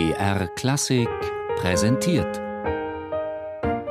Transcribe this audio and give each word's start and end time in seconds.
BR 0.00 0.48
Klassik 0.56 1.10
präsentiert. 1.56 2.40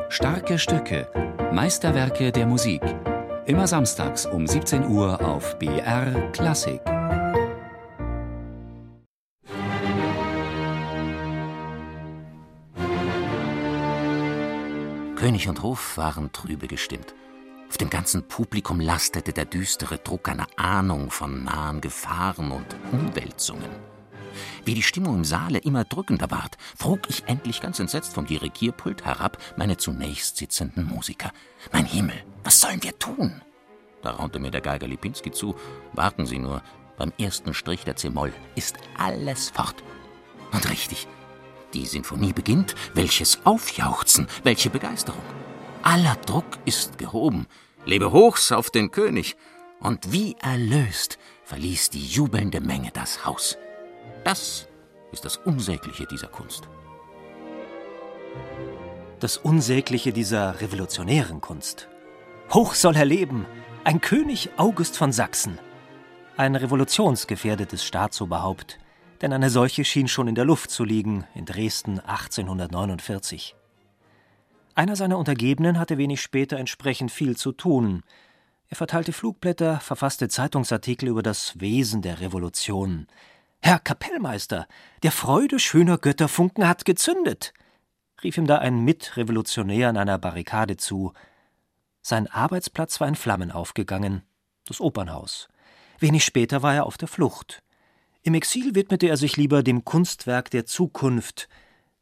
Starke 0.10 0.58
Stücke, 0.58 1.08
Meisterwerke 1.54 2.32
der 2.32 2.48
Musik. 2.48 2.82
Immer 3.46 3.68
samstags 3.68 4.26
um 4.26 4.48
17 4.48 4.88
Uhr 4.88 5.24
auf 5.24 5.60
BR 5.60 6.32
Klassik. 6.32 6.82
König 15.16 15.48
und 15.48 15.62
Hof 15.62 15.96
waren 15.96 16.32
trübe 16.32 16.68
gestimmt. 16.68 17.14
Auf 17.70 17.78
dem 17.78 17.92
ganzen 17.92 18.28
Publikum 18.28 18.80
lastete 18.80 19.32
der 19.32 19.46
düstere 19.46 20.00
Druck 20.00 20.28
einer 20.28 20.48
Ahnung 20.56 21.12
von 21.12 21.44
nahen 21.44 21.82
Gefahren 21.82 22.52
und 22.52 22.76
Umwälzungen. 22.92 23.99
Wie 24.66 24.74
die 24.74 24.84
Stimmung 24.84 25.16
im 25.16 25.26
Saale 25.26 25.60
immer 25.60 25.84
drückender 25.84 26.32
ward, 26.32 26.58
frug 26.78 27.02
ich 27.10 27.24
endlich 27.28 27.62
ganz 27.62 27.80
entsetzt 27.80 28.14
vom 28.14 28.26
Dirigierpult 28.26 29.06
herab 29.06 29.38
meine 29.58 29.78
zunächst 29.78 30.38
sitzenden 30.38 30.86
Musiker. 30.86 31.32
Mein 31.72 31.86
Himmel, 31.86 32.24
was 32.44 32.62
sollen 32.62 32.84
wir 32.84 32.98
tun? 32.98 33.42
Da 34.02 34.12
raunte 34.12 34.40
mir 34.40 34.52
der 34.52 34.62
Geiger 34.62 34.88
Lipinski 34.88 35.32
zu. 35.32 35.56
Warten 35.94 36.26
Sie 36.26 36.40
nur, 36.40 36.62
beim 36.98 37.14
ersten 37.18 37.54
Strich 37.54 37.84
der 37.84 37.96
C-Moll 37.96 38.34
ist 38.56 38.78
alles 38.98 39.50
fort. 39.50 39.84
Und 40.52 40.70
richtig, 40.70 41.08
die 41.74 41.86
Sinfonie 41.86 42.34
beginnt. 42.34 42.76
Welches 42.94 43.46
Aufjauchzen, 43.46 44.28
welche 44.44 44.70
Begeisterung. 44.70 45.24
Aller 45.84 46.16
Druck 46.26 46.58
ist 46.66 46.98
gehoben. 46.98 47.48
Lebe 47.86 48.12
hochs 48.12 48.52
auf 48.52 48.70
den 48.70 48.92
König. 48.92 49.36
Und 49.80 50.12
wie 50.12 50.36
erlöst 50.42 51.18
verließ 51.44 51.90
die 51.90 52.06
jubelnde 52.06 52.60
Menge 52.62 52.92
das 52.92 53.26
Haus. 53.26 53.58
Das 54.24 54.68
ist 55.12 55.26
das 55.26 55.38
Unsägliche 55.38 56.06
dieser 56.06 56.28
Kunst. 56.28 56.68
Das 59.20 59.38
Unsägliche 59.38 60.14
dieser 60.14 60.62
revolutionären 60.62 61.42
Kunst. 61.42 61.90
Hoch 62.54 62.74
soll 62.74 62.96
er 62.96 63.06
leben, 63.06 63.46
ein 63.84 64.02
König 64.02 64.50
August 64.58 64.98
von 64.98 65.12
Sachsen. 65.12 65.58
Ein 66.38 66.56
revolutionsgefährdetes 66.56 67.84
Staatsoberhaupt, 67.84 68.80
denn 69.22 69.34
eine 69.34 69.50
solche 69.50 69.84
schien 69.84 70.08
schon 70.08 70.28
in 70.28 70.36
der 70.36 70.46
Luft 70.46 70.70
zu 70.72 70.84
liegen 70.84 71.26
in 71.36 71.46
Dresden 71.46 72.00
1849. 72.00 73.56
Einer 74.76 74.96
seiner 74.96 75.18
Untergebenen 75.18 75.78
hatte 75.80 75.98
wenig 75.98 76.22
später 76.22 76.58
entsprechend 76.58 77.12
viel 77.12 77.36
zu 77.36 77.52
tun. 77.52 78.04
Er 78.70 78.78
verteilte 78.78 79.12
Flugblätter, 79.12 79.80
verfasste 79.80 80.30
Zeitungsartikel 80.30 81.10
über 81.10 81.24
das 81.24 81.60
Wesen 81.60 82.02
der 82.02 82.22
Revolution. 82.22 83.08
Herr 83.62 83.80
Kapellmeister, 83.80 84.68
der 85.04 85.12
Freude 85.12 85.60
schöner 85.60 85.98
Götterfunken 85.98 86.68
hat 86.68 86.86
gezündet, 86.86 87.54
rief 88.24 88.38
ihm 88.38 88.48
da 88.48 88.60
ein 88.60 88.84
Mitrevolutionär 88.84 89.90
an 89.90 89.98
einer 89.98 90.18
Barrikade 90.18 90.78
zu. 90.78 91.14
Sein 92.02 92.28
Arbeitsplatz 92.28 93.00
war 93.00 93.08
in 93.08 93.16
Flammen 93.16 93.52
aufgegangen, 93.52 94.24
das 94.66 94.80
Opernhaus. 94.80 95.50
Wenig 96.00 96.24
später 96.24 96.64
war 96.64 96.74
er 96.74 96.86
auf 96.86 96.98
der 96.98 97.10
Flucht. 97.10 97.62
Im 98.22 98.34
Exil 98.34 98.76
widmete 98.76 99.08
er 99.08 99.18
sich 99.18 99.38
lieber 99.38 99.64
dem 99.64 99.84
Kunstwerk 99.84 100.50
der 100.50 100.66
Zukunft, 100.66 101.50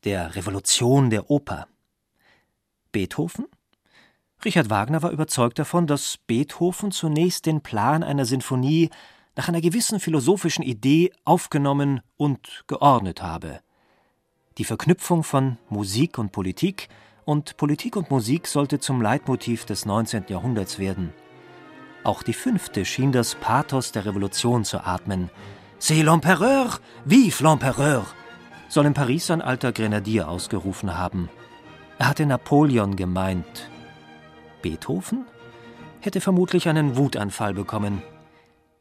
der 0.04 0.36
Revolution 0.36 1.10
der 1.10 1.30
Oper. 1.30 1.68
Beethoven? 2.92 3.46
Richard 4.46 4.70
Wagner 4.70 5.02
war 5.02 5.12
überzeugt 5.12 5.58
davon, 5.58 5.88
dass 5.88 6.18
Beethoven 6.18 6.92
zunächst 6.92 7.48
den 7.48 7.62
Plan 7.62 8.04
einer 8.04 8.26
Sinfonie 8.26 8.92
nach 9.38 9.48
einer 9.48 9.62
gewissen 9.62 10.00
philosophischen 10.00 10.64
Idee 10.64 11.12
aufgenommen 11.24 12.02
und 12.18 12.64
geordnet 12.68 13.22
habe. 13.22 13.62
Die 14.58 14.64
Verknüpfung 14.64 15.24
von 15.24 15.58
Musik 15.70 16.18
und 16.18 16.32
Politik 16.32 16.90
und 17.24 17.56
Politik 17.58 17.96
und 17.96 18.10
Musik 18.10 18.48
sollte 18.48 18.80
zum 18.80 19.00
Leitmotiv 19.00 19.66
des 19.66 19.86
19. 19.86 20.26
Jahrhunderts 20.30 20.80
werden. 20.80 21.14
Auch 22.04 22.24
die 22.24 22.34
fünfte 22.34 22.84
schien 22.84 23.12
das 23.12 23.36
Pathos 23.36 23.92
der 23.92 24.06
Revolution 24.06 24.66
zu 24.66 24.80
atmen. 24.80 25.30
C'est 25.80 26.04
l'Empereur, 26.04 26.80
vive 27.06 27.44
l'Empereur! 27.44 28.06
soll 28.70 28.88
in 28.88 28.94
Paris 28.94 29.30
ein 29.30 29.42
alter 29.42 29.72
Grenadier 29.72 30.28
ausgerufen 30.28 30.98
haben. 30.98 31.30
Er 32.00 32.10
hatte 32.10 32.26
Napoleon 32.26 32.96
gemeint. 32.96 33.70
Beethoven 34.62 35.26
hätte 36.00 36.22
vermutlich 36.22 36.68
einen 36.68 36.98
Wutanfall 36.98 37.54
bekommen. 37.54 38.02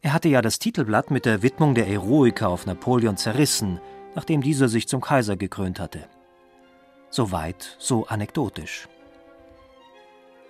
Er 0.06 0.12
hatte 0.12 0.28
ja 0.28 0.40
das 0.40 0.60
Titelblatt 0.60 1.10
mit 1.10 1.24
der 1.24 1.42
Widmung 1.42 1.74
der 1.74 1.88
Eroiker 1.88 2.48
auf 2.48 2.64
Napoleon 2.64 3.16
zerrissen, 3.16 3.80
nachdem 4.14 4.40
dieser 4.40 4.68
sich 4.68 4.86
zum 4.86 5.00
Kaiser 5.00 5.36
gekrönt 5.36 5.80
hatte. 5.80 6.04
Soweit 7.10 7.74
so 7.80 8.06
anekdotisch. 8.06 8.86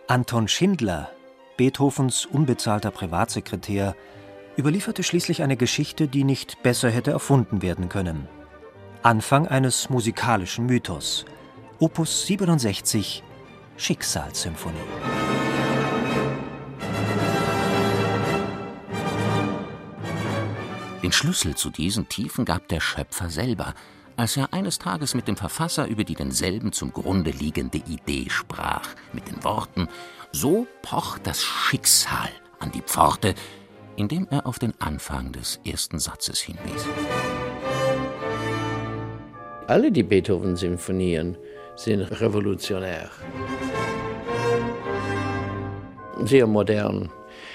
Anton 0.08 0.46
Schindler, 0.46 1.08
Beethovens 1.56 2.26
unbezahlter 2.26 2.90
Privatsekretär, 2.90 3.96
überlieferte 4.58 5.02
schließlich 5.02 5.42
eine 5.42 5.56
Geschichte, 5.56 6.06
die 6.06 6.24
nicht 6.24 6.62
besser 6.62 6.90
hätte 6.90 7.12
erfunden 7.12 7.62
werden 7.62 7.88
können. 7.88 8.28
Anfang 9.02 9.48
eines 9.48 9.88
musikalischen 9.88 10.66
Mythos– 10.66 11.24
Opus 11.78 12.26
67 12.26 13.22
Schicksalssymphonie. 13.78 15.16
Den 21.06 21.12
Schlüssel 21.12 21.54
zu 21.54 21.70
diesen 21.70 22.08
Tiefen 22.08 22.44
gab 22.44 22.66
der 22.66 22.80
Schöpfer 22.80 23.30
selber, 23.30 23.74
als 24.16 24.36
er 24.36 24.52
eines 24.52 24.80
Tages 24.80 25.14
mit 25.14 25.28
dem 25.28 25.36
Verfasser 25.36 25.86
über 25.86 26.02
die 26.02 26.16
denselben 26.16 26.72
zum 26.72 26.92
Grunde 26.92 27.30
liegende 27.30 27.78
Idee 27.78 28.28
sprach, 28.28 28.88
mit 29.12 29.28
den 29.28 29.44
Worten 29.44 29.86
So 30.32 30.66
pocht 30.82 31.24
das 31.24 31.44
Schicksal 31.44 32.28
an 32.58 32.72
die 32.72 32.80
Pforte, 32.80 33.36
indem 33.94 34.26
er 34.32 34.48
auf 34.48 34.58
den 34.58 34.72
Anfang 34.80 35.30
des 35.30 35.60
ersten 35.64 36.00
Satzes 36.00 36.40
hinwies. 36.40 36.88
Alle 39.68 39.92
die 39.92 40.02
Beethoven-Symphonien 40.02 41.38
sind 41.76 42.02
revolutionär. 42.20 43.10
Sehr 46.24 46.48
modern. 46.48 47.12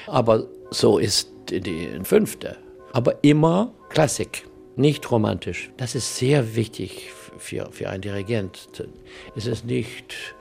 Aber 0.08 0.48
so 0.70 1.00
ist 1.00 1.30
die 1.50 2.00
fünfte. 2.02 2.58
Aber 2.92 3.24
immer 3.24 3.74
Klassik, 3.90 4.48
nicht 4.76 5.10
romantisch. 5.12 5.72
Das 5.78 5.96
ist 5.96 6.18
sehr 6.18 6.56
wichtig 6.56 7.12
für, 7.38 7.72
für 7.72 7.90
einen 7.90 8.02
Dirigent. 8.02 8.70
Es 9.36 9.46
ist 9.46 9.66
nicht 9.66 10.36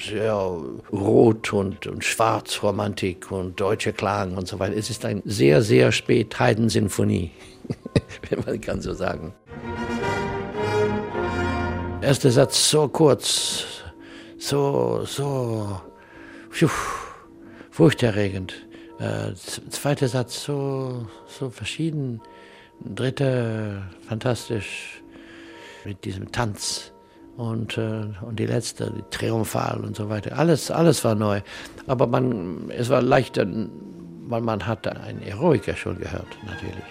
sehr 0.00 0.34
rot 0.92 1.52
und, 1.52 1.86
und 1.86 2.04
schwarz 2.04 2.62
Romantik 2.62 3.30
und 3.30 3.60
deutscher 3.60 3.92
Klang 3.92 4.36
und 4.36 4.48
so 4.48 4.58
weiter. 4.58 4.76
Es 4.76 4.90
ist 4.90 5.04
eine 5.04 5.22
sehr, 5.24 5.62
sehr 5.62 5.92
spät 5.92 6.38
Heidensinfonie, 6.38 7.30
wenn 8.28 8.44
man 8.44 8.60
kann 8.60 8.80
so 8.80 8.92
sagen. 8.94 9.32
Erster 12.02 12.30
Satz 12.30 12.70
so 12.70 12.88
kurz, 12.88 13.64
so, 14.38 15.02
so, 15.04 15.80
pfiuh, 16.50 16.68
furchterregend. 17.70 18.65
Äh, 18.98 19.34
zweiter 19.34 20.08
Satz 20.08 20.44
so, 20.44 21.06
so 21.26 21.50
verschieden. 21.50 22.20
Dritter 22.80 23.82
fantastisch 24.08 25.02
mit 25.84 26.04
diesem 26.04 26.32
Tanz. 26.32 26.92
Und, 27.36 27.76
äh, 27.76 28.06
und 28.22 28.38
die 28.38 28.46
letzte, 28.46 28.90
die 28.90 29.04
Triumphal 29.10 29.84
und 29.84 29.94
so 29.94 30.08
weiter. 30.08 30.38
Alles, 30.38 30.70
alles 30.70 31.04
war 31.04 31.14
neu. 31.14 31.42
Aber 31.86 32.06
man, 32.06 32.70
es 32.70 32.88
war 32.88 33.02
leichter, 33.02 33.46
weil 34.28 34.40
man 34.40 34.66
hatte 34.66 34.98
einen 34.98 35.20
Eroiker 35.22 35.76
schon 35.76 35.98
gehört, 35.98 36.28
natürlich. 36.46 36.84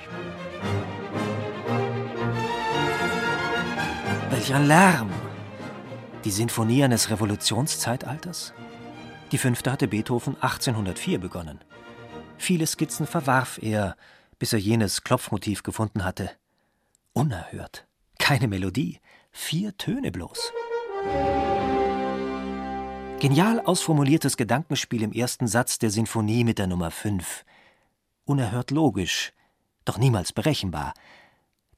Welch 4.30 4.54
ein 4.54 4.68
Lärm! 4.68 5.10
Die 6.24 6.32
Sinfonie 6.32 6.84
eines 6.84 7.10
Revolutionszeitalters? 7.10 8.54
Die 9.32 9.38
fünfte 9.40 9.72
hatte 9.72 9.88
Beethoven 9.88 10.36
1804 10.40 11.20
begonnen. 11.20 11.60
Viele 12.38 12.68
Skizzen 12.68 13.08
verwarf 13.08 13.60
er, 13.62 13.96
bis 14.40 14.54
er 14.54 14.60
jenes 14.60 15.04
Klopfmotiv 15.04 15.64
gefunden 15.64 16.04
hatte. 16.04 16.32
Unerhört. 17.14 17.88
Keine 18.20 18.48
Melodie, 18.48 19.00
vier 19.32 19.78
Töne 19.78 20.12
bloß. 20.12 20.52
Genial 23.20 23.62
ausformuliertes 23.62 24.38
Gedankenspiel 24.38 25.02
im 25.02 25.14
ersten 25.14 25.48
Satz 25.48 25.80
der 25.80 25.90
Sinfonie 25.90 26.44
mit 26.44 26.60
der 26.60 26.68
Nummer 26.68 26.92
5. 26.92 27.46
Unerhört 28.26 28.72
logisch, 28.72 29.32
doch 29.86 29.98
niemals 29.98 30.34
berechenbar. 30.34 30.94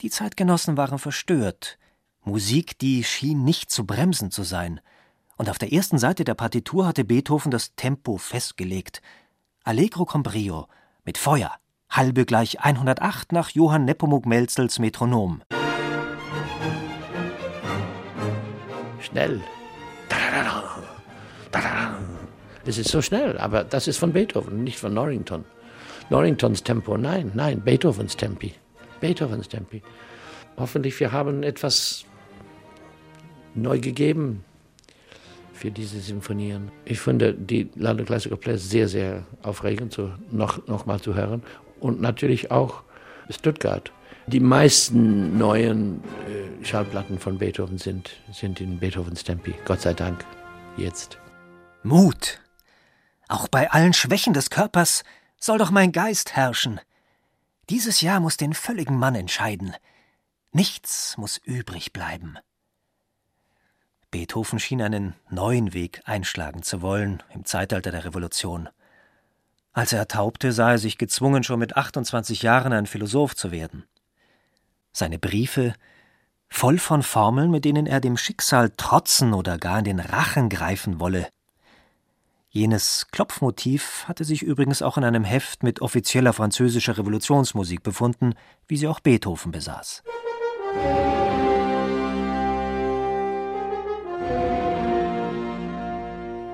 Die 0.01 0.09
Zeitgenossen 0.09 0.77
waren 0.77 0.99
verstört. 0.99 1.77
Musik, 2.23 2.77
die 2.79 3.03
schien 3.03 3.43
nicht 3.43 3.71
zu 3.71 3.85
bremsen 3.85 4.31
zu 4.31 4.43
sein. 4.43 4.79
Und 5.37 5.49
auf 5.49 5.57
der 5.57 5.71
ersten 5.71 5.99
Seite 5.99 6.23
der 6.23 6.33
Partitur 6.33 6.87
hatte 6.87 7.05
Beethoven 7.05 7.51
das 7.51 7.75
Tempo 7.75 8.17
festgelegt. 8.17 9.01
Allegro 9.67 10.05
con 10.05 10.23
brio, 10.23 10.69
mit 11.03 11.17
Feuer, 11.17 11.51
halbe 11.89 12.23
gleich 12.23 12.61
108 12.61 13.33
nach 13.33 13.49
Johann 13.49 13.83
Nepomuk 13.83 14.25
Melzels 14.25 14.79
Metronom. 14.79 15.41
schnell. 19.01 19.41
Es 22.65 22.77
ist 22.77 22.87
so 22.87 23.01
schnell, 23.01 23.37
aber 23.39 23.65
das 23.65 23.89
ist 23.89 23.97
von 23.97 24.13
Beethoven, 24.13 24.63
nicht 24.63 24.79
von 24.79 24.93
Norrington. 24.93 25.43
Norringtons 26.09 26.63
Tempo, 26.63 26.95
nein, 26.95 27.33
nein, 27.33 27.59
Beethovens 27.59 28.15
Tempi. 28.15 28.53
Beethovens 29.01 29.49
Tempi. 29.49 29.83
Hoffentlich 30.55 30.97
wir 31.01 31.11
haben 31.11 31.43
etwas 31.43 32.05
neu 33.53 33.81
gegeben 33.81 34.45
für 35.57 35.71
diese 35.71 35.99
Symphonien. 35.99 36.71
Ich 36.85 36.99
finde 36.99 37.33
die 37.33 37.69
London 37.75 38.05
Classical 38.05 38.37
Plays 38.37 38.69
sehr, 38.69 38.87
sehr 38.87 39.25
aufregend, 39.43 39.93
so 39.93 40.11
noch, 40.31 40.65
noch 40.67 40.85
mal 40.85 41.01
zu 41.01 41.15
hören. 41.15 41.43
Und 41.79 41.99
natürlich 42.01 42.51
auch 42.51 42.83
Stuttgart. 43.29 43.91
Die 44.27 44.39
meisten 44.39 45.37
neuen 45.37 46.03
äh, 46.27 46.65
Schallplatten 46.65 47.19
von 47.19 47.37
Beethoven 47.37 47.77
sind, 47.77 48.11
sind 48.31 48.59
in 48.59 48.79
Beethovens 48.79 49.23
Tempi. 49.23 49.53
Gott 49.65 49.81
sei 49.81 49.93
Dank. 49.93 50.25
Jetzt. 50.75 51.17
Mut. 51.83 52.39
Auch 53.29 53.47
bei 53.47 53.71
allen 53.71 53.93
Schwächen 53.93 54.33
des 54.33 54.49
Körpers 54.49 55.03
soll 55.39 55.57
doch 55.57 55.71
mein 55.71 55.91
Geist 55.91 56.35
herrschen. 56.35 56.79
Dieses 57.69 58.01
Jahr 58.01 58.19
muss 58.19 58.37
den 58.37 58.53
völligen 58.53 58.97
Mann 58.97 59.15
entscheiden. 59.15 59.73
Nichts 60.51 61.17
muss 61.17 61.37
übrig 61.37 61.93
bleiben. 61.93 62.37
Beethoven 64.11 64.59
schien 64.59 64.81
einen 64.81 65.15
neuen 65.29 65.73
Weg 65.73 66.01
einschlagen 66.05 66.63
zu 66.63 66.81
wollen 66.81 67.21
im 67.33 67.45
Zeitalter 67.45 67.91
der 67.91 68.05
Revolution. 68.05 68.69
Als 69.73 69.93
er 69.93 69.99
ertaubte, 69.99 70.53
sah 70.53 70.71
er 70.71 70.77
sich 70.77 70.97
gezwungen, 70.97 71.43
schon 71.43 71.59
mit 71.59 71.75
28 71.75 72.41
Jahren 72.41 72.73
ein 72.73 72.85
Philosoph 72.85 73.35
zu 73.35 73.51
werden. 73.51 73.85
Seine 74.93 75.19
Briefe, 75.19 75.73
voll 76.49 76.79
von 76.79 77.03
Formeln, 77.03 77.51
mit 77.51 77.65
denen 77.65 77.85
er 77.85 77.99
dem 77.99 78.17
Schicksal 78.17 78.71
trotzen 78.75 79.33
oder 79.33 79.57
gar 79.57 79.79
in 79.79 79.85
den 79.85 79.99
Rachen 79.99 80.49
greifen 80.49 80.99
wolle. 80.99 81.27
Jenes 82.49 83.07
Klopfmotiv 83.11 84.05
hatte 84.07 84.23
sich 84.23 84.41
übrigens 84.41 84.81
auch 84.81 84.97
in 84.97 85.03
einem 85.03 85.25
Heft 85.25 85.61
mit 85.61 85.81
offizieller 85.81 86.33
französischer 86.33 86.97
Revolutionsmusik 86.97 87.83
befunden, 87.83 88.33
wie 88.67 88.77
sie 88.77 88.87
auch 88.87 89.01
Beethoven 89.01 89.51
besaß. 89.51 90.01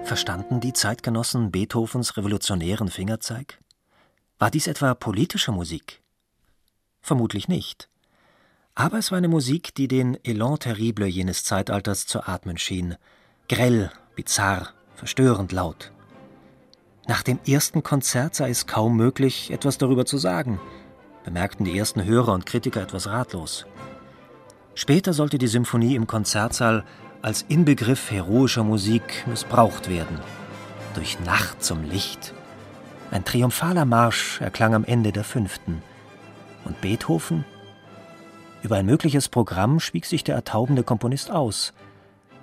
Verstanden 0.03 0.59
die 0.59 0.73
Zeitgenossen 0.73 1.49
Beethovens 1.49 2.17
revolutionären 2.17 2.89
Fingerzeig? 2.89 3.59
War 4.37 4.51
dies 4.51 4.67
etwa 4.67 4.93
politische 4.95 5.53
Musik? 5.53 6.01
Vermutlich 7.01 7.47
nicht. 7.47 7.87
Aber 8.75 8.97
es 8.97 9.11
war 9.11 9.17
eine 9.17 9.29
Musik, 9.29 9.73
die 9.75 9.87
den 9.87 10.17
Elan 10.25 10.59
terrible 10.59 11.05
jenes 11.05 11.45
Zeitalters 11.45 12.05
zu 12.05 12.27
atmen 12.27 12.57
schien. 12.57 12.97
Grell, 13.47 13.91
bizarr, 14.15 14.73
verstörend 14.95 15.53
laut. 15.53 15.93
Nach 17.07 17.23
dem 17.23 17.39
ersten 17.47 17.81
Konzert 17.81 18.35
sei 18.35 18.49
es 18.49 18.67
kaum 18.67 18.97
möglich, 18.97 19.51
etwas 19.51 19.77
darüber 19.77 20.05
zu 20.05 20.17
sagen, 20.17 20.59
bemerkten 21.23 21.63
die 21.63 21.77
ersten 21.77 22.03
Hörer 22.03 22.33
und 22.33 22.45
Kritiker 22.45 22.81
etwas 22.81 23.07
ratlos. 23.07 23.65
Später 24.75 25.13
sollte 25.13 25.37
die 25.37 25.47
Symphonie 25.47 25.95
im 25.95 26.07
Konzertsaal 26.07 26.83
als 27.23 27.45
Inbegriff 27.47 28.11
heroischer 28.11 28.65
Musik 28.65 29.23
missbraucht 29.27 29.89
werden. 29.89 30.19
Durch 30.93 31.21
Nacht 31.21 31.63
zum 31.63 31.89
Licht. 31.89 32.33
Ein 33.11 33.23
triumphaler 33.23 33.85
Marsch 33.85 34.41
erklang 34.41 34.75
am 34.75 34.83
Ende 34.83 35.13
der 35.13 35.23
fünften. 35.23 35.81
Und 36.65 36.81
Beethoven 36.81 37.45
über 38.61 38.75
ein 38.75 38.85
mögliches 38.85 39.29
Programm 39.29 39.79
schwieg 39.79 40.05
sich 40.05 40.25
der 40.25 40.35
ertaubende 40.35 40.83
Komponist 40.83 41.31
aus. 41.31 41.73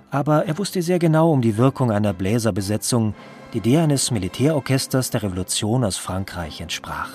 Aber 0.09 0.45
er 0.45 0.57
wusste 0.57 0.81
sehr 0.81 0.97
genau 0.97 1.31
um 1.31 1.43
die 1.43 1.57
Wirkung 1.57 1.91
einer 1.91 2.13
Bläserbesetzung, 2.13 3.13
die 3.53 3.61
der 3.61 3.83
eines 3.83 4.09
Militärorchesters 4.09 5.11
der 5.11 5.21
Revolution 5.21 5.83
aus 5.83 5.97
Frankreich 5.97 6.59
entsprach. 6.59 7.11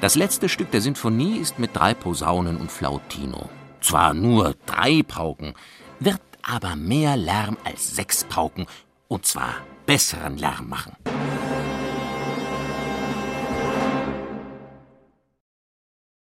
Das 0.00 0.14
letzte 0.14 0.48
Stück 0.48 0.70
der 0.70 0.82
Sinfonie 0.82 1.38
ist 1.38 1.58
mit 1.58 1.74
drei 1.74 1.94
Posaunen 1.94 2.58
und 2.58 2.70
Flautino. 2.70 3.48
Zwar 3.80 4.14
nur 4.14 4.54
drei 4.66 5.02
Pauken, 5.02 5.54
wird 6.00 6.20
aber 6.42 6.76
mehr 6.76 7.16
Lärm 7.16 7.56
als 7.64 7.94
sechs 7.94 8.24
Pauken, 8.24 8.66
und 9.08 9.26
zwar 9.26 9.54
besseren 9.86 10.38
Lärm 10.38 10.68
machen. 10.68 10.96